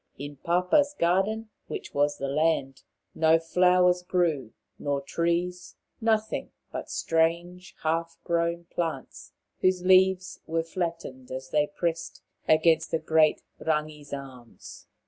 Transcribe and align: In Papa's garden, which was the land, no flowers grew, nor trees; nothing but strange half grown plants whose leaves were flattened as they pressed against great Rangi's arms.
In 0.17 0.37
Papa's 0.37 0.95
garden, 0.97 1.51
which 1.67 1.93
was 1.93 2.17
the 2.17 2.27
land, 2.27 2.81
no 3.13 3.37
flowers 3.37 4.01
grew, 4.01 4.51
nor 4.79 4.99
trees; 4.99 5.75
nothing 6.01 6.49
but 6.71 6.89
strange 6.89 7.75
half 7.83 8.17
grown 8.23 8.63
plants 8.63 9.31
whose 9.59 9.83
leaves 9.85 10.39
were 10.47 10.63
flattened 10.63 11.29
as 11.29 11.51
they 11.51 11.67
pressed 11.67 12.23
against 12.47 12.95
great 13.05 13.43
Rangi's 13.59 14.11
arms. 14.11 14.87